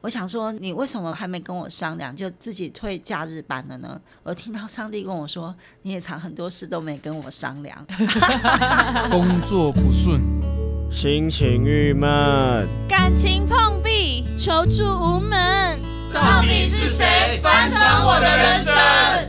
[0.00, 4.00] 我想说，你为什么还没跟我商量，就自己退假日班了呢？
[4.22, 7.84] 我听到上帝跟我说，你也常很多事都没跟我商量，
[9.10, 10.20] 工作不顺，
[10.88, 15.80] 心情郁闷，感情碰壁，求助无门，
[16.14, 19.27] 到底是谁翻转我的人生？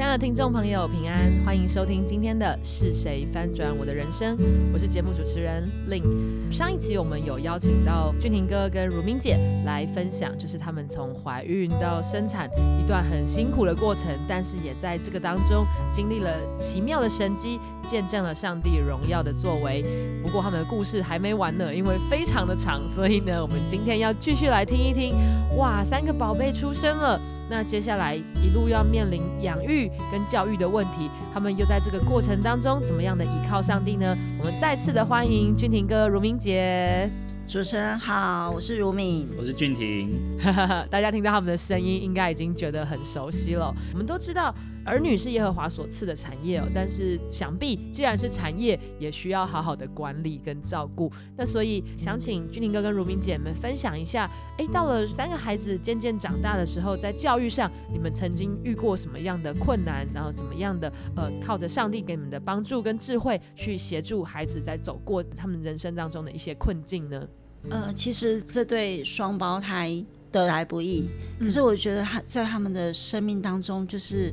[0.00, 4.34] 亲爱的听众朋友，平安，欢迎收听今天的《是谁翻转我的人生》，
[4.72, 6.02] 我是节目主持人 Lin。
[6.50, 9.36] 上一集我们有邀请到俊廷哥跟如明姐
[9.66, 12.48] 来分享，就是他们从怀孕到生产
[12.82, 19.84] 一段很辛苦的过程，但是也在这个当中经历了奇妙的神迹，见证了上帝荣耀的作为。
[20.22, 25.12] 不过他们的故事还没完呢，因为非常的长，所以呢，我们今天要继续来听一听。
[25.58, 27.20] 哇，三个宝贝出生了。
[27.50, 34.16] 那接下来一路要面临养育跟教育的问题，他们又在这个过程当中怎么样的依靠上帝呢？
[34.38, 37.10] 我们再次的欢迎君婷哥、如明杰。
[37.48, 40.12] 主持人好，我是如敏，我是俊廷。
[40.88, 43.74] 大家听到他们的声音，应该已经觉得很熟悉了。
[43.92, 46.68] 我们都知道，儿女是耶和华所赐的产业哦。
[46.74, 51.10] 但是想必既然是产业，也需要好好的管理跟照顾。
[51.36, 60.06] 那所以想请君宁哥跟如明姐们分享一下，哎，到了三个孩子渐渐长大的时候，在教育上，你们曾经遇过什么样的困难？
[60.14, 67.28] 然后怎么样的呃，靠着上帝给你们的帮助跟智慧，去协助孩子在走过他们人生当中的一些困境呢？
[67.68, 74.32] 呃，其实这对双胞胎得来不易，可是我觉得他在他们的生命当中，就是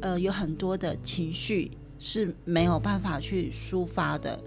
[0.00, 4.38] 呃有很多的情绪是没有办法去抒发的。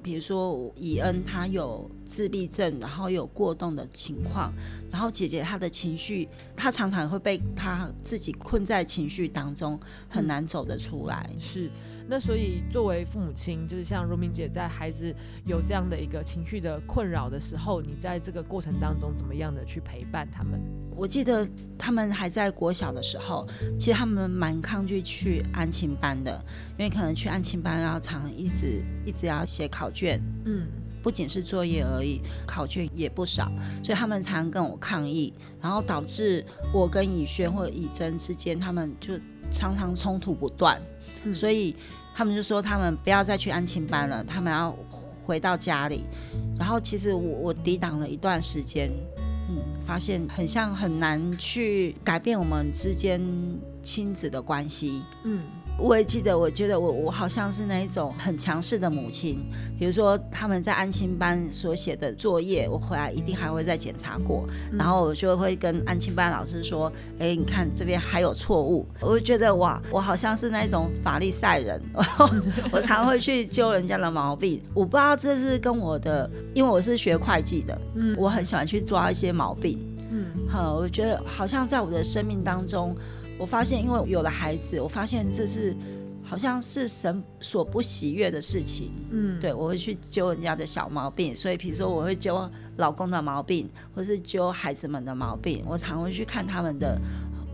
[0.00, 4.52] 比如说以恩他有自闭症，然后有过动的情况，
[4.90, 11.28] 然后姐姐她的情绪，她常常会被她自己困在情绪当中，很难走得出来。
[11.38, 11.68] 是。
[12.10, 15.14] 那所以，作为父母亲，就是像如明姐在孩子
[15.44, 20.58] 有这样的一个情绪的困扰的时候，你在这个过程当中怎么样的去陪伴他们？
[20.96, 23.46] 我记得他们还在国小的时候，
[23.78, 26.42] 其实他们蛮抗拒去安亲班的，
[26.78, 30.66] 因为可能去安亲班要常一直一直要写考卷，嗯，
[31.02, 33.52] 不仅是作业而已，考卷也不少，
[33.84, 36.42] 所以他们常跟我抗议，然后导致
[36.72, 39.20] 我跟以轩或者以真之间，他们就
[39.52, 40.80] 常常冲突不断，
[41.34, 41.74] 所以。
[42.14, 44.76] 他们就说他们不要再去安亲班了，他们要
[45.22, 46.00] 回到家里。
[46.58, 48.90] 然后其实我我抵挡了一段时间，
[49.48, 53.22] 嗯，发现很像很难去改变我们之间
[53.84, 55.42] 亲子的关系，嗯。
[55.78, 59.38] 我也记得，我觉得我我好像是那一种很强势的母亲。
[59.78, 71.80] 比如说他们在安亲班所写的作业，我回来一定还会再检查过，然后我就会跟安亲班老师说：“哎，你看这边还有错误。”我就觉得哇，我好像是那种法利赛人，
[72.72, 74.60] 我常会去揪人家的毛病。
[74.74, 79.97] 我不知道这是跟我的，因为我是学会计的，嗯，我很喜欢去抓一些毛病，嗯，
[80.48, 82.96] 好，我觉得好像在我的生命当中。
[83.38, 85.76] 我发现，因为有了孩子，我发现这是
[86.24, 88.92] 好像是神所不喜悦的事情。
[89.10, 97.00] 嗯，对我会去揪人家的小毛病，所以比如说我会揪老公的毛病，或是揪孩子们的毛病，我常会去看他们的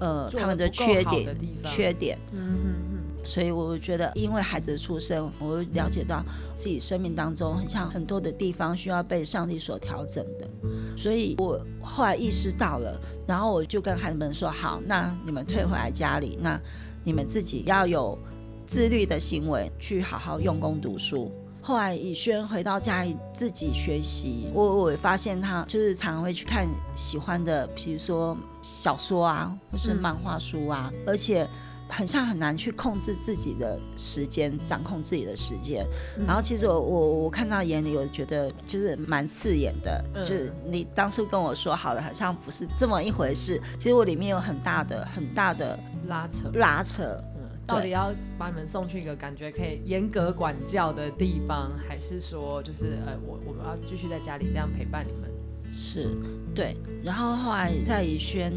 [0.01, 2.19] 呃他们的缺点缺点。
[2.33, 2.94] 嗯。
[3.27, 6.23] 所以我觉得，因为孩子的出生，我了解到
[6.55, 10.49] 自己生命当中很像很多的地方需要被上帝所调整的。
[10.97, 16.61] 所以我后来意识到了，然后我就跟孩子们说：“好，那你们退回来家里，那
[17.03, 18.19] 你们自己要有
[18.67, 21.33] 自律的行为，去好好用功读书。”
[21.63, 31.49] 后来以轩回到家里自己学习，我我发现他就是常常会去看喜欢的，比如说小说啊，或是漫画书啊，而且。
[31.97, 35.87] 很像很难去控制自己的时间，掌控自己的时间。
[36.27, 40.05] 然后其实我我我看到眼里，我觉得就是蛮刺眼的。
[40.25, 43.61] 就是你当初跟我说好了，好像不是这么一回事。
[43.79, 45.79] 其实我里面有很大的很大的
[46.09, 47.05] 拉扯拉扯。
[47.37, 55.31] 嗯，到底要把你们送去一个感觉可以严格管教的地方，还是说就是呃我我们要继续在家里这样陪伴你们？
[55.71, 56.11] 是
[56.53, 56.77] 对。
[57.05, 58.53] 然后后来在以轩。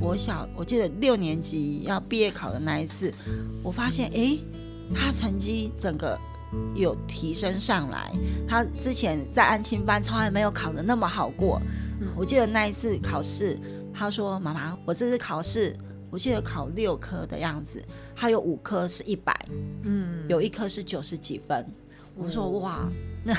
[0.00, 3.12] 国小，我记得六年级要毕业考的那一次，
[3.62, 4.38] 我发现，哎，
[4.94, 6.18] 他成绩整个
[6.74, 8.10] 有提升上来。
[8.48, 11.60] 他之前在安亲班从来没有考的那么好过。
[12.16, 13.58] 我记得那一次考试，
[13.92, 15.76] 他说：“妈妈，我这次考试，
[16.08, 17.84] 我记得考六科的样子，
[18.16, 19.38] 他有五科是一百，
[19.82, 21.64] 嗯，有一科是九十几分。”
[22.16, 22.90] 我说：“哇，
[23.22, 23.36] 那。”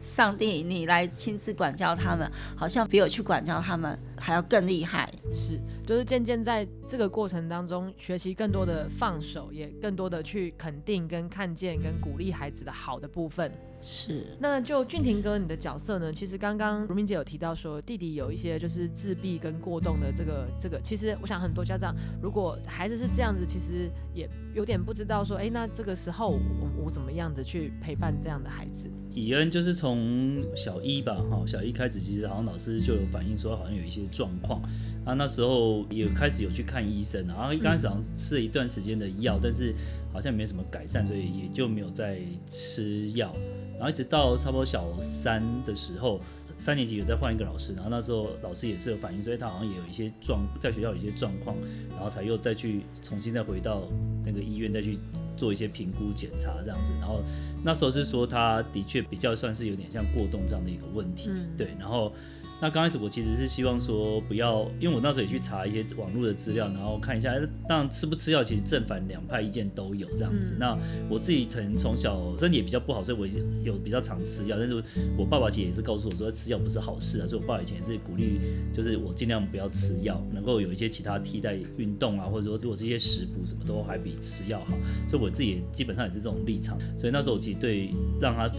[0.00, 2.26] 上帝，你来亲自管教他们，
[2.56, 5.12] 好像比我去管教他们还要更厉害。
[5.32, 13.50] 是，就是渐渐在这个过程当中学习更多的放手，也更多的去肯定、跟看见、跟鼓励孩子的好的部分。
[13.82, 16.12] 是，那就俊廷哥，你的角色呢？
[16.12, 20.78] 其实刚刚如明姐有提到说，弟弟有一些就是自闭跟过动的这个这个。
[20.82, 28.90] 其实我想很多家长，如果孩子是这样子，其实也有点不知道说，哎，那这个时候我我怎么样子去陪伴这样的孩子？
[29.14, 34.60] 以恩就是从小一吧，哈，小一开始其实好像老师就有反映说，好像有一些状况
[35.04, 39.74] 啊，那时候也开始有去看医生，然后一开始好像吃了一段时间的药，但是
[40.12, 43.32] 好像没什么改善，所以也就没有再吃药。
[43.74, 46.20] 然后一直到差不多小三的时候，
[46.58, 51.56] 三年级有再换一个老师，然后那时候老师也是有反应，所以他好像也有一些状，在学校有一些状况，
[51.88, 53.84] 然后才又再去重新再回到
[54.22, 54.98] 那个医院再去
[55.34, 56.92] 做一些评估检查这样子。
[57.00, 57.22] 然后
[57.64, 62.12] 那时候是说他的确比较算是有点像过动这样的一个问题，对，然后。
[62.62, 67.32] 那刚开始我其实是希望说不要，因为我那时候也去查一些网络的资料，然后看一下，
[67.66, 70.54] 当然吃不吃药其实正反两派意见都有这样子。
[70.58, 70.76] 那
[71.08, 73.26] 我自己曾从小身体也比较不好，所以我
[73.62, 74.58] 有比较常吃药。
[74.58, 74.74] 但是
[75.16, 78.38] 我爸爸其实也是告诉我说吃药不是好事啊，所以我爸以前也是鼓励，
[78.74, 84.76] 就是我尽量不要吃药，能够有一些其他替代运动啊，或者说如果这些食补什么都还比吃药好。
[85.08, 86.78] 所以我自己也基本上也是这种立场。
[86.98, 87.88] 所以那时候我其实对
[88.20, 88.58] 让他服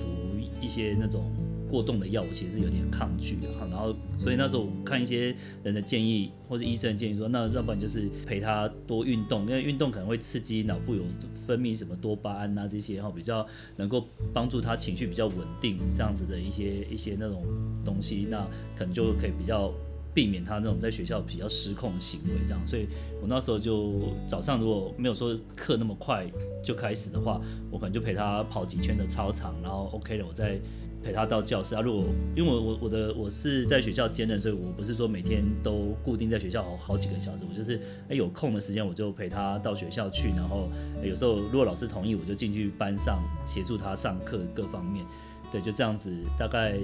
[0.59, 1.23] 一些那种。
[1.71, 3.65] 过动的药，我其实是有点抗拒的哈。
[3.71, 5.33] 然后，所以那时候我看一些
[5.63, 11.01] 人的建议，或者医生的建议说，那要不然就是陪他多运动，因为运动可能会刺激脑部有
[11.33, 13.47] 分泌什么多巴胺啊这些哈，比较
[13.77, 17.45] 能够帮助他情绪比较稳定这样子的一些一些那种
[17.85, 18.45] 东西，那
[18.75, 19.73] 可能就可以比较
[20.13, 22.67] 避免他那种在学校比较失控的行为这样。
[22.67, 22.85] 所以
[23.21, 23.93] 我那时候就
[24.27, 26.29] 早上如果没有说课那么快
[26.61, 27.41] 就开始的话，
[27.71, 30.59] 我可能就陪他跑几圈的操场，然后 OK 了，我再。
[31.03, 31.81] 陪他到教室啊！
[31.81, 32.05] 如果
[32.35, 37.43] 因为我我我的我是在学校兼任，所以我不是说每天都固定在学校好好几个小时。
[37.49, 40.69] 我就是哎有空的时间我就陪他到学校去，然后
[41.03, 45.03] 有时候如果老师同意，我就进去班上协助他上课各方面。
[45.51, 46.13] 对，就这样子。
[46.37, 46.77] 大概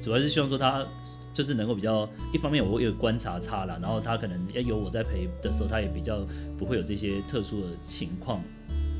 [0.00, 0.86] 主要是希望说他
[1.34, 6.24] 就是能够比较一方面我有观察差了，然后他可能哎有我在陪的时候，他也比较
[6.56, 8.40] 不会有这些特殊的情况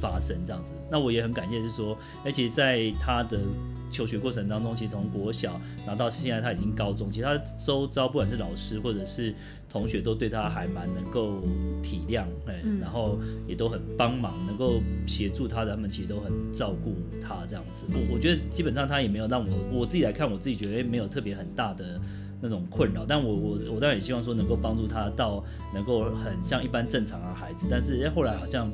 [0.01, 0.73] 发生这样子。
[0.91, 3.39] 那我也很感谢是说，而且在他的。
[3.95, 5.53] 求学过程当中，其实从国小
[5.87, 9.33] 然后到现在他已经高中，其实他周遭不管是老师或者是
[9.69, 11.41] 同学，都对他还蛮能够
[11.81, 17.87] 体谅，哎，然后也都很帮忙，能够协助他的，他们其实都很照顾他这样子。
[17.93, 22.01] 我我觉得基本上他也没有让我我自己来看，我自己觉得没有特别很大的
[22.41, 23.05] 那种困扰。
[23.07, 28.69] 但我我我当然也希望说能够帮助他到能够很像一般正常的孩子，但是哎后来好像。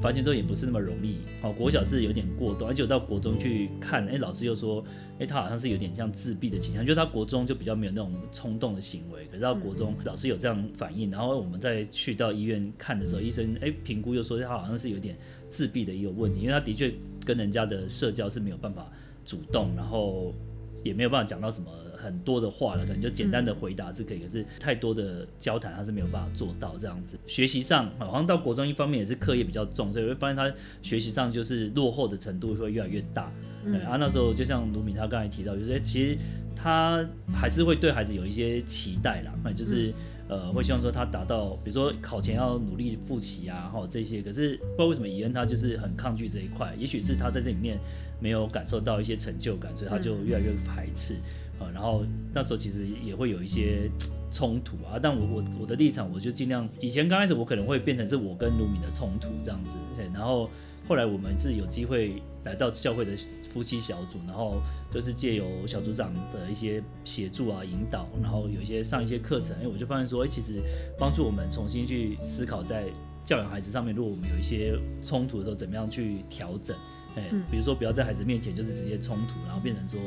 [0.00, 4.82] 发现之后也不是那么容易，哦，国小是有点过多，而且我到国中去看，哎，老师又说，
[5.18, 15.16] 哎，他好像是有点像自闭的倾向，就他国中就比较没有那种冲动的行为，可是到国中老师有这样反应，然后我们再去到医院看的时候，医生哎评估又说他好像是有点
[15.48, 16.92] 自闭的一个问题，因为他的确
[17.24, 18.90] 跟人家的社交是没有办法
[19.24, 20.34] 主动，然后
[20.82, 21.70] 也没有办法讲到什么。
[22.00, 27.18] 很多的话了，可能就简单的回答是可以，可是太多的交谈他是没有办法做到这样子。
[27.26, 30.50] 学习上好像到国中一方面也是课业比较重，所以会发现他
[30.82, 33.30] 学习上就是落后的程度会越来越大。
[33.64, 36.16] 对啊，那时候就像卢敏他刚才提到，就是其实
[36.56, 39.92] 他还是会对孩子有一些期待啦，那就是
[40.28, 44.22] 呃会希望说他达到，比如说考前要努力复习啊，哈这些。
[44.22, 47.78] 可是不知道为什么以恩他就是很抗拒这一块，也许是他在这里面
[48.18, 51.16] 没有感受到一些成就感，所以他就越来越排斥。
[51.60, 52.04] 呃，然后
[52.34, 53.90] 那时候其实也会有一些
[54.32, 60.50] 冲突啊，但我我我的立场，我就尽量以前刚开始我可能会变成是我跟卢米的冲突这样子，对，然后
[60.88, 63.12] 后来我们是有机会来到教会的
[63.52, 70.60] 夫妻小组，然后就是借由小组长的一些协助啊、引导，然后有一些上一些课程，哎，我就发现说，哎，其实
[70.98, 72.86] 帮助我们重新去思考在
[73.24, 76.76] 教养孩子上面，如果我们有一些冲突的时候，怎么样去调整。
[77.16, 80.00] 哎，比如说不要在孩子面前就是直接冲突，然后变成说，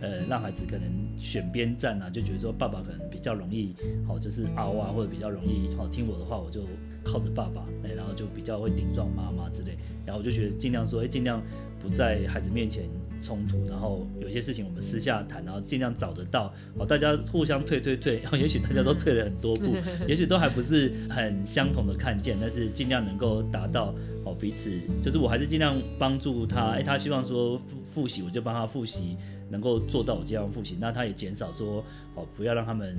[0.00, 3.74] 呃，让孩子可能选边站啊，就觉得说爸爸可能比较容易，
[4.06, 6.62] 好就是嗷啊，或者比较容易好听我的话，我就
[7.04, 11.42] 靠着爸爸，哎，然后就比较会顶撞妈妈之类，然后我就觉得尽量说，哎，尽量
[11.80, 12.88] 不在孩子面前。
[13.18, 19.74] 冲突，然后有些事情我们私下谈，然后尽量找得到，好，大家互相退退退，然后 也许大家都退了很多步，
[20.06, 24.70] 也许都还不是很相同的看见，但是尽量能够达到哦彼此，
[25.02, 29.16] 就是我还是尽量帮助他，哎，他希望说复复习，我就帮他复习，
[29.48, 31.84] 能够做到我这样复习，那他也减少说
[32.14, 32.98] 哦不要让他们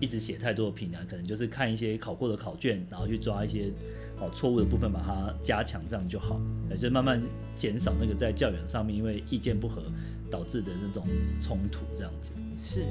[0.00, 3.72] 一直写太多的评量，可能就是看一些考过的考卷，然后去抓一些。
[4.18, 7.22] 哦，错误的部分把它加强，这样就好，也就慢慢
[7.54, 9.82] 减少那个在教员上面因为意见不合
[10.30, 11.06] 导致的那种
[11.38, 12.32] 冲突，这样子。
[12.58, 12.86] 是，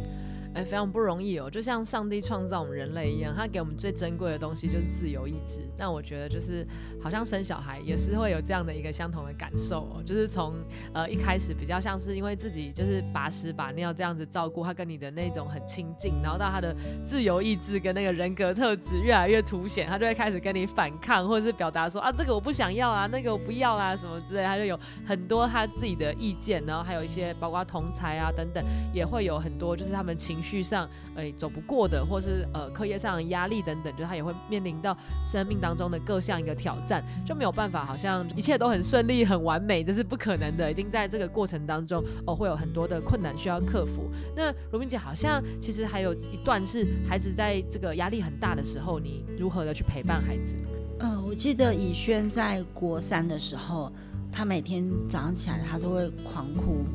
[0.55, 1.49] 哎，非常不容易哦。
[1.49, 5.61] 就像上帝创造我们人类一样，他给我们最珍贵的东西就是自由意志。
[5.77, 6.65] 那我觉得就是
[7.01, 10.53] 好像生小孩也是会有这样的一个相同的感受哦，就是从
[10.93, 44.09] 呃一开始比较像是因为自己就是把屎把尿这样子照顾他，跟你的那种很亲近，然后到他的自由意志跟那个人格特质越来越凸显，他就会开始跟你反抗，或者是表达说啊这个我不想要啊，那个我不要啊什么之类，他就有很多他自己的意见，然后还有一些包括同才啊等等，也会有很多就是他们情绪上哎走不过的，或是呃课业上的压力等等，就他也会面临到生命当中的各项一个挑战，就没有办法好像一切都很顺利很完美，这是不可能的，一定在这个过程当中哦会有很多的困难需要克服。
[44.35, 50.55] 那如明姐好像其实还有一段是孩子在这个压力很大的时候，你如何的去陪伴孩子？
[50.99, 53.91] 嗯，我记得以轩在国三的时候，
[54.31, 56.85] 他每天早上起来他都会狂哭，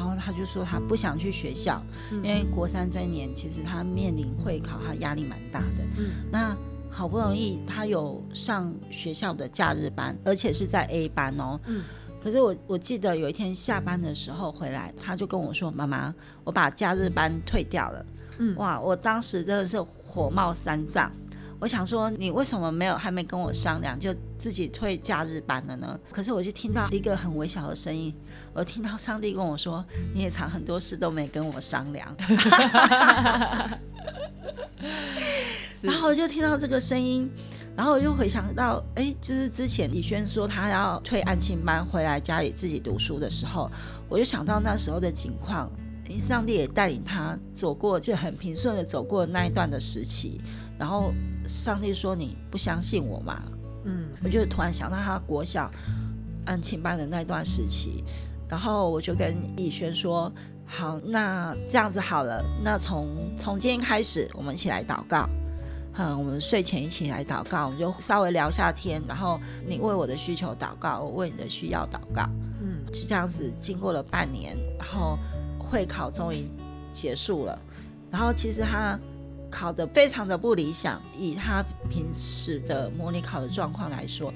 [0.00, 5.84] 然后他就说他不想去学校，因为国三这一年其实他面临会考，他压力蛮大的。
[5.98, 6.56] 嗯，那
[6.88, 11.60] 好不容易他有上学校的假日班，而且是在 A 班哦。
[11.66, 11.82] 嗯，
[12.18, 16.14] 可是我我记得有一天下班的时候回来，他就跟我说：“妈妈，
[16.44, 18.06] 我把假日班退掉了。”
[18.40, 21.12] 嗯，哇，我当时真的是火冒三丈。
[21.60, 26.00] 我想说，你为什么没有还没跟我商量，就自己退假日班了呢？
[26.10, 28.14] 可是我就听到一个很微小的声音，
[28.54, 32.08] 我听到上帝跟我说：“你也常很多事都没跟我商量。
[35.82, 37.30] ”然后我就听到这个声音，
[37.76, 43.70] 然后我就回想到，哎，就是之前李轩说他要退安庆班回来家里自己读书的时候，
[44.08, 45.70] 我就想到那时候的情况，
[46.08, 50.40] 哎，上帝也带领他走过，就很平顺的走过那一段的时期，
[50.78, 51.12] 然后。
[51.50, 53.42] 上帝说：“你不相信我嘛？”
[53.84, 55.70] 嗯，我就突然想到他国小
[56.44, 58.04] 安庆班的那段时期，
[58.48, 60.30] 然后我就跟逸轩说
[60.64, 65.28] ：“好，那这样子好了，那从从今天开始，我们一起来祷告。
[65.94, 72.28] 嗯，我们睡前一起来祷告，我们就稍微聊下天，然后你为我的需求祷告，我为你的需要祷告。
[72.60, 75.18] 嗯，就这样子，经过了半年，然后
[75.58, 76.48] 会考终于
[76.92, 77.58] 结束了，
[78.10, 78.98] 然后其实他。”
[79.50, 84.32] 考得非常的不理想，以他平时的模拟考的状况来说，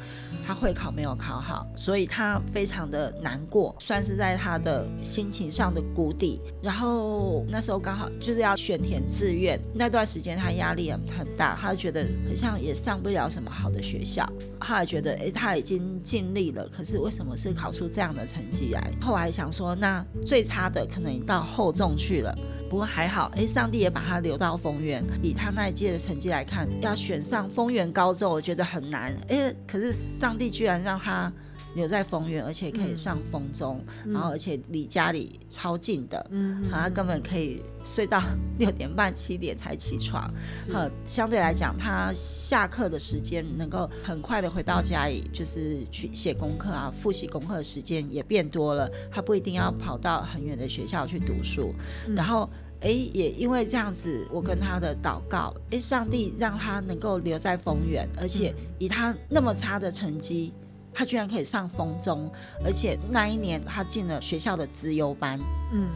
[0.47, 6.41] 他会考没有考好，所以他非常的难过，算是在他的心情上的谷底。
[6.61, 14.29] 然后那时候刚好就是要选填志愿，那段时间他压力很很大，他觉得好像也上不了什么好的学校，
[14.59, 18.93] 他也觉得哎他已经尽力了，可是为什么是考出这样的成绩来？
[19.01, 22.37] 后来想说，那最差的可能到后中去了，
[22.69, 25.04] 不过还好，哎，上帝也把他留到丰原。
[25.23, 29.15] 以他那一届的成绩来看，要选上丰原高中，我觉得很难。
[29.29, 31.33] 哎，可是上帝居然让他
[31.75, 38.23] 留在丰原，而且可以上丰中，然后而且离家里超近的，嗯，他根本可以睡到
[38.59, 40.33] 六点半、七点才起床。
[40.73, 48.89] 呃，相对来讲，他下课的时间能够很快的回到家里，就是去写功课啊、复习功课的时间也变多了。
[49.11, 51.75] 他不一定要跑到很远的学校去读书，
[52.15, 52.49] 然后。
[52.85, 60.53] 哎，也因为这样子，我跟他的祷告，哎，上帝让他能够留在丰原，而且以他那么差的成绩，
[60.93, 62.31] 他居然可以上丰中，
[62.63, 65.41] 而且那一年他进了学校的资优班。
[65.73, 65.89] 嗯，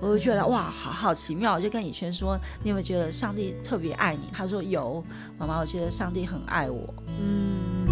[0.00, 1.54] 我就觉得哇，好好奇妙。
[1.54, 4.28] 我就跟以轩说，你有没有觉得上帝特别爱你？
[4.32, 5.04] 他说有，
[5.36, 6.94] 妈妈，我觉得上帝很爱我。
[7.20, 7.87] 嗯。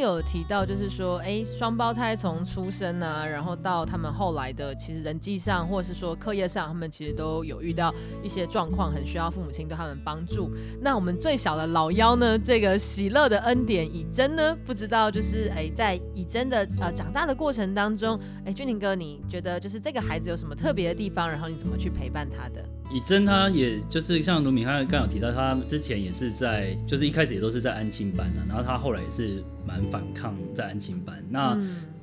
[0.00, 10.50] 有提到，就是说，哎，双胞胎从出生啊，然后到他们后来的，其实人际上或者是说课业上，他们其实都有遇到一些状况，很需要父母亲对他们帮助。
[10.80, 21.28] 那我们最小的老幺呢，这个喜乐的恩典以真呢，不知道就是哎，在以真的呃长大的过程当中，哎，俊宁哥，你觉得就是这个孩子有什么特别的地方？
[21.28, 22.64] 然后你怎么去陪伴他的？
[22.92, 31.22] 以真他也就是像卢敏，他刚有提到，他之前也是在，就是一开始也都是在安亲班的，然后他后来也是蛮反抗在安亲班。
[31.30, 31.56] 那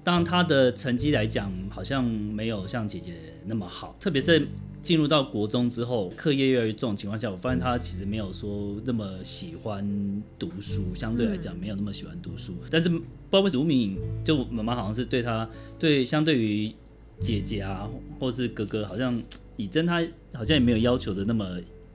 [0.04, 3.16] 当然他的成绩来讲，好像没有像姐姐
[3.46, 4.48] 那么好，特别是
[4.82, 12.54] 进入到国中之后，课业越来越重的情况下，我发现他其实没有说那么喜欢读书，相对来讲没有那么喜欢读书。
[12.72, 16.72] 但是不知道为什么卢敏就妈妈好像是对他对相对于
[17.20, 19.22] 姐姐啊，或是哥哥，好像。
[19.58, 20.02] 以真他
[20.34, 21.46] 好像也没有要求的那么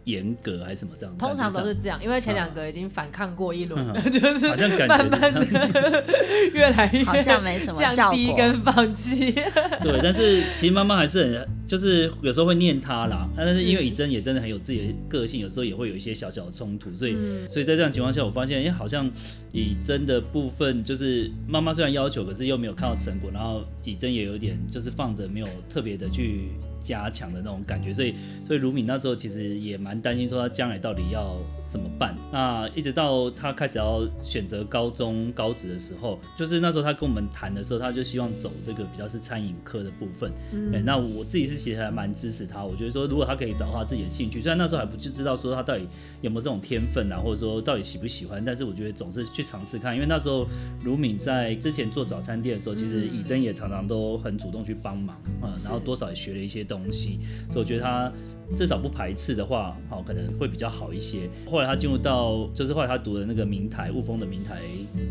[0.04, 1.16] 严格，还是什么这样？
[1.16, 6.04] 通常都是这样，因为前两个已经反抗过一轮， 就是好像感觉慢慢的
[6.52, 9.32] 越来越好像没什么降低跟放弃。
[9.80, 11.48] 对，但是其实妈妈还是很。
[11.64, 17.16] 就是有时候会念他啦，但是因为以真也真的很有自己的个性，有时候也会有一些小小的冲突，所以
[17.48, 19.10] 所以在这样情况下，我发现哎，好像
[19.52, 26.50] 以真的部分就是妈妈虽然要求，可是又没有看到成果，然后以真也有点就是放着没有特别的去。
[26.82, 28.14] 加强的那种感觉，所以
[28.46, 31.38] 所以卢敏那时候其实也蛮担心，说他将来到底要
[31.72, 32.14] 怎么办。
[32.30, 40.30] 那一直到他开始要选择高中高职的时候，就是那时候他跟我们谈的时候，他就希望走这个比较是餐饮科的部分。
[40.52, 42.64] 嗯，那我自己是其实还蛮支持他。
[42.64, 45.86] 我觉得说，如果他可以找到他自己的兴趣，虽然那时候还不就知道说他到底
[46.20, 49.94] 有没有这种天分啊，或者说到底喜不喜欢，但是我觉得总是去尝试看。
[49.94, 50.46] 因为那时候
[50.84, 56.62] 卢敏在之前做早餐店的时候，其实以真也常常都很主动去帮忙啊，然后多少也学了一些。
[56.62, 57.18] 东西，
[57.50, 58.10] 所以我觉得他
[58.56, 61.28] 至少不排斥的话，好可能会比较好一些。
[61.50, 64.60] 后来他进入到，就是后来他读的那个明台雾峰的明台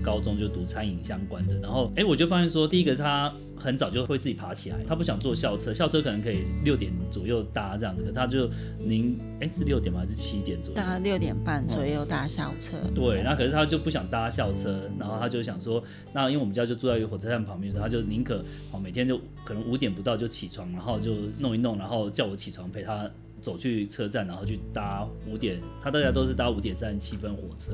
[0.03, 1.55] 高中，就读餐饮相关的。
[1.59, 3.33] 然后，哎，我就发现说，第一个是他。
[3.63, 9.99] 很早就会自己爬起来，他不想坐校车，校车可能可以六点左右搭这样子，可他就您哎是六点吗？
[10.01, 10.75] 还是七点左右？
[10.75, 12.75] 大概六点半左右搭校车。
[12.95, 23.07] 对，那可是他就不想搭校车，然后他就想说，那因为我们家就住在一个火车站旁边，所以他就宁可哦每天就可能五点不到就起床，然后就弄一弄，然后叫我起床陪他。
[23.41, 27.73] 走去车站，然后去搭五点，他大家都是搭五点三十七分火车，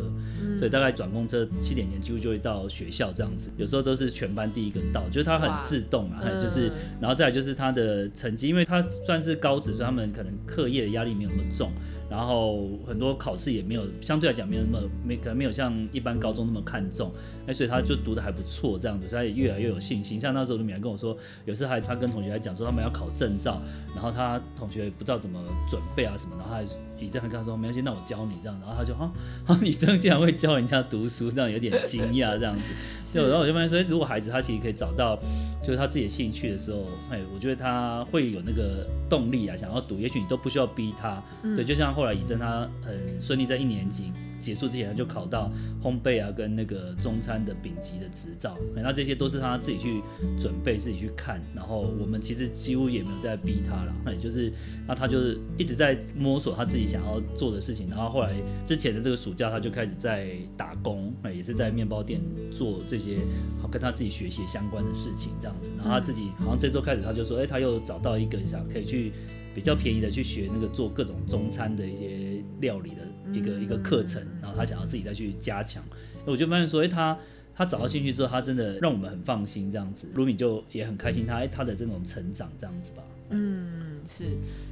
[0.55, 3.51] 所以大概转公车七点前几乎就会到学校这样子。
[3.57, 6.71] 有时候都是全班第一个到，就是他很自动啊，就是，
[7.01, 11.71] 然后再来就是他的成绩，因为他算是高职，所以他们可能课业的压力没有那么重。
[12.09, 17.11] 然后很多考试也没有，相对来讲没有那么没可能没有像一般高中那么看重，
[17.45, 20.19] 哎，所以他就读的还不错这样子，所以也越来越有信心。
[20.19, 23.61] 像那时候卢米还跟我说，有时还他跟同学还讲说他们要考证照，
[23.93, 26.65] 然后他同学不知道怎么准备啊什么，然后还
[27.05, 29.11] 以这样跟他说没关系，那我教你这样，然后他就啊
[29.45, 32.71] 啊， 你真的竟然会教人家读书，这样有点惊讶这样子。
[33.13, 35.17] 就然后我就发现说，如果孩子他其实可以找到
[35.63, 41.21] 就是他自己的兴趣的时候，哎，我觉得他会有那个动力啊，想要读，也许你都不需要逼他，
[41.55, 41.87] 对，就像。
[41.97, 45.51] 后来以正他很顺利，在一年级结束之前，他就考到
[45.83, 48.57] 烘焙啊跟那个中餐的丙级的执照。
[48.75, 50.01] 那这些都是他自己去
[50.39, 51.41] 准备、自己去看。
[51.55, 54.51] 然后我们其实几乎也没有在逼他了，那也就是
[54.87, 57.89] 那他就是一直在摸索他自己想要做的事情。
[57.89, 58.33] 然后后来
[58.65, 63.17] 之前的这个暑假，他就开始在打工，那也是在面包店做这些
[63.61, 65.71] 好跟他自己学习相关的事情这样子。
[65.77, 69.11] 然后他自己好像这周开始，他就说，哎，他又找到一个想可以去。
[69.55, 72.97] 比较便宜的去学那个做各种中餐的一些料理的
[73.33, 75.83] 一个一个课程，然后他想要自己再去加强，
[76.25, 77.17] 我就发现说，哎，他
[77.55, 83.03] 他找到兴趣之后，他真的让我们很放心，这样子，卢米就也很开心，他他的这种成长这样子吧。
[83.29, 84.23] 嗯，是，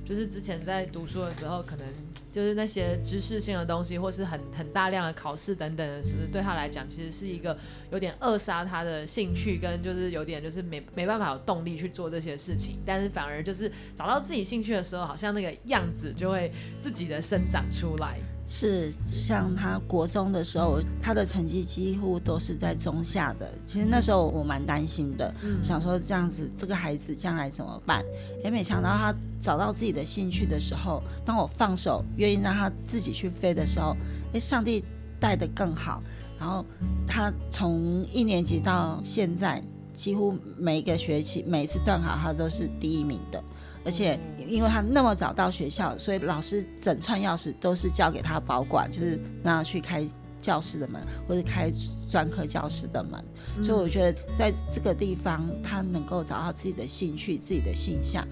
[0.08, 1.86] 就是之前在读书的时候，可能
[2.32, 7.58] 就是那些知识性的东西，或是很很大量的考试等等的是对他来讲，其实是一个
[7.92, 12.78] 有点扼杀他的兴趣，跟就是有点就是没没办法有动力去做这些事情。
[12.86, 18.18] 但是反而就是找到自己兴趣的时候，好像那个样子就会自己的生长出来。
[18.48, 23.52] 是像他国中的时候，他的成绩几乎都是在中下的。
[23.66, 28.06] 其实那时候我蛮担心的，想说这样子这个孩子将来怎么办？
[28.44, 33.96] 也没想到他找到自己的兴趣的时候，当我放手，愿意让他自己去飞的时候，
[34.34, 34.84] 哎，上帝
[35.20, 36.04] 带的更好。
[36.40, 36.64] 然后
[37.08, 43.44] 他从一年级到现在，几乎每一个学期每一次段考他都是第一名的。
[43.86, 50.06] 而且，因为他那么早到学校，所以老师整串钥匙都是交给他保管，就是让他去开
[50.42, 51.72] 教室的门或者开
[52.10, 53.24] 专科教室的门。
[53.64, 58.28] 所以我觉得在这个地方，他能够找到自己的兴趣、自己的形象，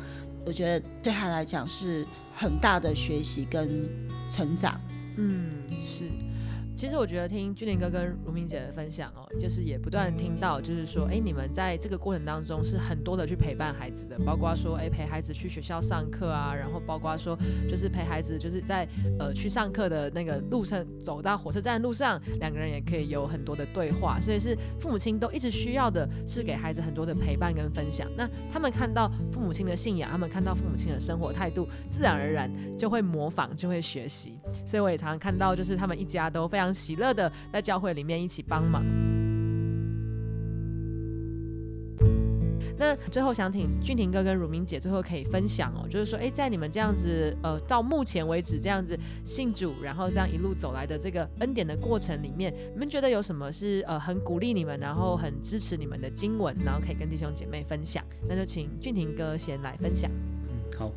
[0.46, 2.04] 我觉得对他来讲是
[2.36, 3.88] 很大的学习跟
[4.30, 4.82] 成长。
[5.18, 6.10] 嗯，是。
[6.84, 17.38] 其实我觉得听俊林哥跟如明姐的分享哦，就是也不断听到，就是说，哎，你们在这个过程当中是很多的去陪伴孩子的，包括说，哎，陪孩子去学校上课啊，然后包括说，
[17.70, 18.86] 就是陪孩子就是在
[19.18, 28.10] 呃去上课的那个路上，走到火车站路上，两个人也可以有很多的对话，所以是父母亲都一直需要的是给孩子很多的陪伴跟分享。
[28.18, 34.38] 那他们看到父母亲的信仰，他们看到父母亲的生活态度，自然而然就会模仿，就会学习。
[34.66, 36.73] 所以我也常常看到，就是他们一家都非常。
[36.74, 38.84] 喜乐的在教会里面一起帮忙。
[42.76, 58.04] 那最后想请俊廷哥跟汝明姐最后可以分享哦，就是说，哎，在你们这样子呃到目前为止这样子信主，然后这样一路走来的这个恩典的过程里面，你们觉得有什么是呃很鼓励你们，然后很支持你们的经文，然后可以跟弟兄姐妹分享？
[58.28, 60.12] 那就请俊廷哥先来分享。
[60.50, 60.92] 嗯，好。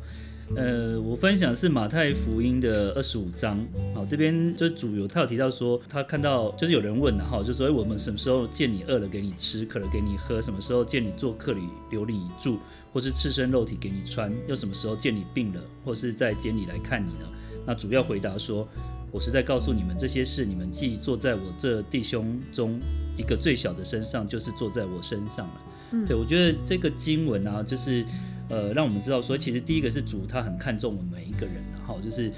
[0.55, 3.59] 呃，我分享是马太福音的二十五章，
[3.93, 12.59] 好，这边就主有他有提到说，他看到就是有人问了哈，就说哎，我们什么时候见你饿了给你吃，渴了给你喝，什么时候见你做客里留你住，
[12.93, 17.27] 或是赤身肉体给你穿，又什么时候见你病了，或是在监里来看你呢？
[17.65, 18.65] 那主要回答说，
[19.11, 22.79] 我是在告诉你们这些事，你们既坐在我这弟兄中
[23.17, 25.61] 一个最小的身上，就是坐在我身上了。
[25.91, 28.05] 嗯，对我觉得这个经文啊，就是。
[28.49, 32.31] 呃，让我们知道说，其实第一个是主，他很看重我们每一个人，然后就是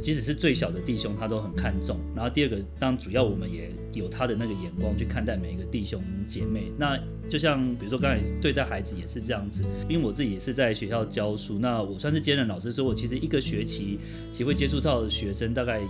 [0.00, 1.98] 即使是最小的弟兄，他都很看重。
[2.14, 6.72] 然后第二个，当主要我们也有他的那个眼光去看待每一个弟兄姐妹。
[6.76, 6.98] 那
[7.30, 13.98] 就像比如说刚才对待孩子也是这样子，因为我自己也是在学校教书，那我算是兼任老师，所以我其实一个学期
[14.32, 15.86] 其实会接触到的学生大概也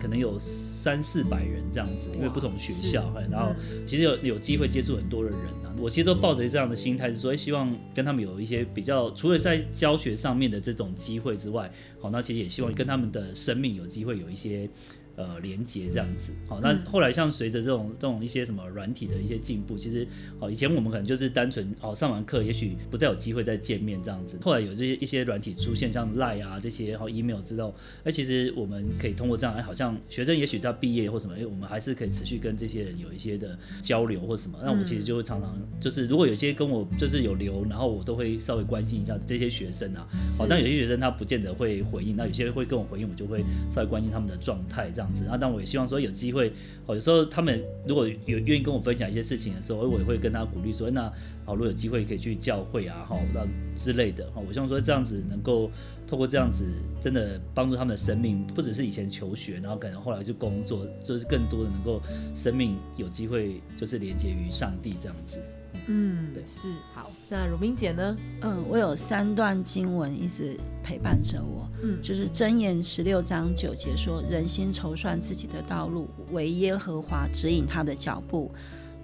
[0.00, 0.38] 可能有
[0.86, 3.52] 三四百人这样子，因为不同学校，然后
[3.84, 5.38] 其实有有机会接触很多的人。
[5.80, 11.68] 我其实都抱着这样的心态，所以希望跟他们有一些比较，除了在教学上面的这种机会之外，
[12.00, 14.70] 好，那其实也希望跟他们的生命有机会有一些。
[15.16, 20.06] 呃，连接这样子，好，那后来像随着这种这种一些什么软体的一些进步，其实，
[20.38, 24.38] 哦，以前我们可能就是单纯哦上完课，也许不再有机会再见面这样子。
[24.42, 27.74] 后来有这些一些软体出现，像 Line 啊这些，然后 email 之后，
[28.04, 34.58] 哎，其实我们可以通过这样，哎，好像学生也许他毕业或什么，哎，我们还是可以持续跟这些人有一些的交流或什么。
[34.62, 40.06] 那我们其实就会常常就是，如果有些跟我就是有留，然后我都会稍微关心一下这些学生啊。
[40.36, 45.26] 好，但有些学生他不见得会回应，那有些会跟我回应，我就会稍微关心他们的状态这样子。
[45.26, 46.52] 啊，但我也希望说有机会，
[46.86, 51.12] 哦，有时候他们如果有愿意跟我分享一些事情的时候，我也会跟他鼓励说，那
[51.44, 55.70] 好，如果有机会可以去教会啊，好，那之类的，哈，我希望说这样子能够
[56.06, 56.64] 透过这样子，
[57.00, 62.02] 真的帮助他们的生命，不只是以前求学，然后可能后来去工作，就是更多的能够
[62.34, 65.38] 生命有机会就是连接于上帝这样子。
[65.86, 67.10] 嗯，是好。
[67.28, 68.16] 那如明姐呢？
[68.42, 71.68] 嗯，我有三段经文一直陪伴着我。
[71.82, 78.50] 嗯，就是箴言十六章九节说：“人心筹算自己的道路，唯耶和华指引他的脚步。”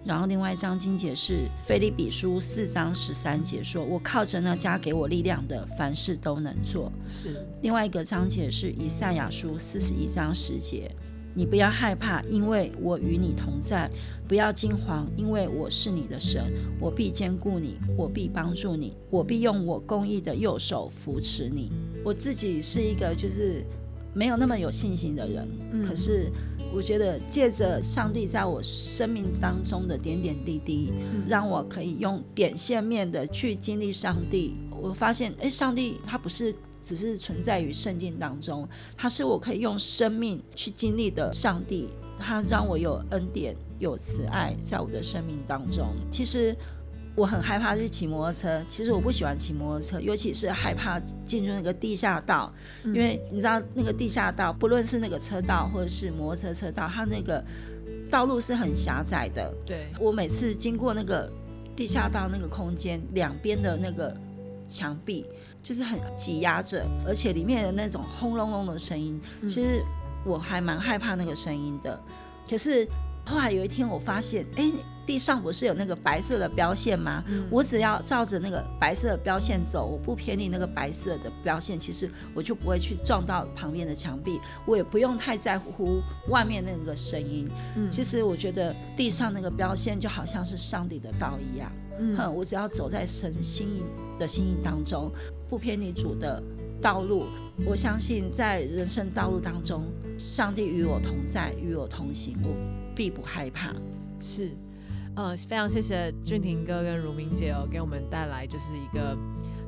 [0.04, 7.46] 然后另外一章经节是菲利比书四章十三节说：“我靠着那加给我力量的，凡事都能做。”是。
[7.62, 10.90] 另外一个章节是以赛亚书四十一章十节。
[11.34, 13.88] 你不要害怕，因为我与你同在；
[14.28, 21.70] 不要惊惶，因为我是你的神，我必兼顾你，我必帮助你，我必用我公义的右手扶持你。
[22.04, 23.64] 我自己是一个就是
[24.14, 25.48] 没有那么有信心的人，
[25.82, 26.30] 可是
[26.74, 30.92] 我觉得借着上帝在我生命当中的点点滴滴，
[31.26, 34.56] 让我可以用点线面的去经历上帝。
[34.70, 36.54] 我发现，哎，上帝他不是。
[36.82, 45.94] 只是存在于圣经当中，他是我可以用生命去经历的上帝，他让我有恩典、有慈爱在我的生命当中。
[46.10, 46.54] 其实
[47.14, 52.52] 我很害怕去骑摩托车，其实我不喜欢骑摩托车，尤其是害怕进入那个地下道，
[52.84, 57.44] 因为你知道那个地下道，不论是那个车道或者是摩托车车道，它那个
[58.10, 59.54] 道路是很狭窄的。
[59.64, 61.30] 对我每次经过那个
[61.76, 64.16] 地下道那个空间，两边的那个
[64.66, 65.24] 墙壁。
[65.62, 69.85] 就是很挤压着，而且里面的那种轰隆隆的声音，其实
[70.25, 72.01] 我还蛮害怕那个声音的。
[72.48, 72.87] 可是
[73.24, 74.70] 后来有一天，我发现，哎，
[75.06, 77.22] 地上不是有那个白色的标线吗？
[77.50, 87.48] 我只要照着那个白色的标线走，我不偏离那个白色的标线，其实我就不会去撞到旁边的墙壁，我也不用太在乎外面那个声音。
[87.90, 91.72] 其实我觉得地上那个标线就好像是上帝的道一样。
[91.98, 93.82] 嗯，我只要走在神心意
[94.18, 95.12] 的心意当中，
[95.48, 96.42] 不偏离主的
[96.80, 97.26] 道路，
[97.64, 99.85] 我相信在人生道路当中，
[100.18, 102.48] 上帝与我同在，与我同行，我
[102.94, 103.74] 必不害怕。
[104.20, 104.50] 是，
[105.16, 109.16] 呃，非常谢谢俊廷哥跟如明姐哦，给我们带来就是一个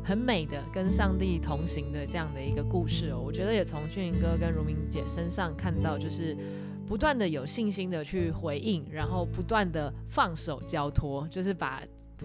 [0.05, 3.21] 很美的跟上帝同行的这样的一个故事哦。
[3.21, 6.37] 我觉得也从俊廷哥跟如明姐身上看到，就是
[6.87, 11.83] 不断的有信心的去回应，然后不断的放手交托，就是把。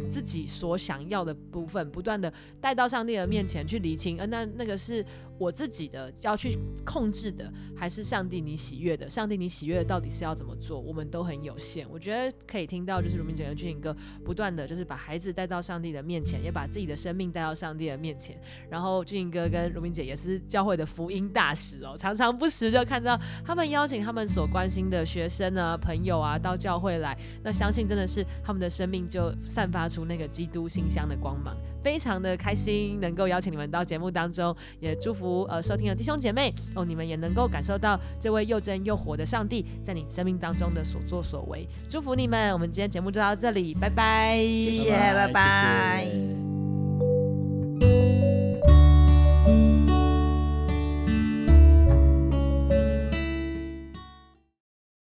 [0.09, 2.31] 自己所想要的部分，不断的
[2.61, 5.03] 带到上帝的面前去厘清，呃，那那个是。
[5.39, 9.09] 我自己的要去控制的，还是上帝你喜悦的？
[9.09, 10.79] 上帝你喜悦的到底是要怎么做？
[10.79, 11.87] 我们都很有限。
[11.89, 18.37] 我觉得可以听到，就是卢明姐跟俊颖哥不断的就是把孩子带到上帝的面前，也把自己的生命带到上帝的面前。
[18.69, 27.17] 然后俊颖哥跟卢明姐也是教会的福音大使哦，常常不时就看到他们邀请他们所关心的学生啊、朋友啊到教会来。
[27.41, 31.55] 那相信真的是他们的生命就散发出那个基督馨香的光芒。
[31.81, 41.67] 非常的开心能够邀请你们到节目当中，也祝福呃收听的弟兄姐妹哦，你们也能够感受到这位又真又活的上帝在你生命当中的所作所为。
[41.89, 46.58] 祝福你们，我们今天节目就到这里，拜拜，谢谢，拜拜。